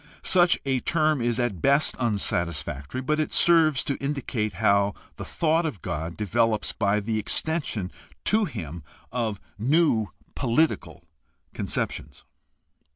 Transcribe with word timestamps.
Such 0.23 0.57
a 0.65 0.79
term 0.79 1.21
is 1.21 1.39
at 1.39 1.61
best 1.61 1.95
unsatisfactory, 1.99 3.01
but 3.01 3.19
it 3.19 3.31
serves 3.31 3.83
to 3.83 3.97
indicate 4.03 4.53
how 4.53 4.95
the 5.17 5.25
thought 5.25 5.63
of 5.63 5.83
God 5.83 6.17
develops 6.17 6.71
by 6.71 6.99
the 6.99 7.19
extension 7.19 7.91
to 8.23 8.45
him 8.45 8.81
of 9.11 9.39
new 9.59 10.07
political 10.33 11.03
conceptions. 11.53 12.25